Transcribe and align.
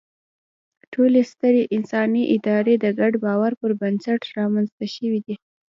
ټولې 0.93 1.21
سترې 1.31 1.63
انساني 1.75 2.23
ادارې 2.35 2.75
د 2.83 2.85
ګډ 2.99 3.13
باور 3.25 3.51
پر 3.61 3.71
بنسټ 3.81 4.21
رامنځ 4.37 4.69
ته 4.77 4.85
شوې 4.95 5.19
دي. 5.25 5.35